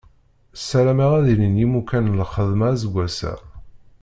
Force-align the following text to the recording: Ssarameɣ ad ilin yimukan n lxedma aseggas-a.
Ssarameɣ 0.59 1.11
ad 1.19 1.25
ilin 1.33 1.59
yimukan 1.61 2.05
n 2.11 2.17
lxedma 2.21 2.67
aseggas-a. 2.73 3.33